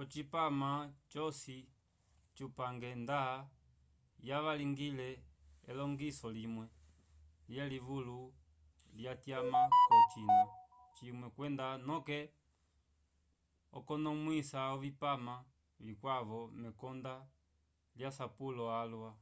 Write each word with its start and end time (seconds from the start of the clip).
ocipama 0.00 0.70
cosi 1.10 1.56
cupange 2.34 2.90
nda 3.02 3.20
yavangwile 4.28 5.08
elongiso 5.70 6.26
limwe 6.36 6.66
lyelivulu 7.50 8.18
lyatyama 8.96 9.60
k'ocina 9.86 10.38
cimwe 10.96 11.26
kwenda 11.34 11.66
noke 11.86 12.20
okukonomwisa 13.76 14.58
ovipama 14.74 15.34
vikwavo 15.86 16.40
mekonde 16.60 17.14
lyasapulo 17.96 18.64
alwa 18.80 19.12